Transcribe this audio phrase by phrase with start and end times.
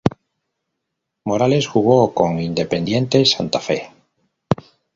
[1.25, 3.91] Morales jugó con Independiente Santa Fe.